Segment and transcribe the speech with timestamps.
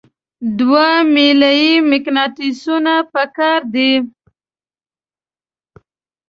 [0.59, 3.91] دوه میله یي مقناطیسونه پکار دي.